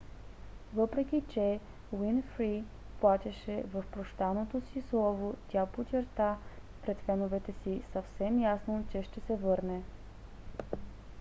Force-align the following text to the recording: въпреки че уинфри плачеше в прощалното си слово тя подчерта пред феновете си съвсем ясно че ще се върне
въпреки 0.73 1.23
че 1.29 1.59
уинфри 1.91 2.63
плачеше 3.01 3.63
в 3.73 3.83
прощалното 3.93 4.61
си 4.61 4.81
слово 4.89 5.35
тя 5.49 5.65
подчерта 5.65 6.37
пред 6.85 6.97
феновете 7.01 7.53
си 7.63 7.81
съвсем 7.93 8.39
ясно 8.41 8.85
че 8.91 9.03
ще 9.03 9.19
се 9.19 9.35
върне 9.35 9.81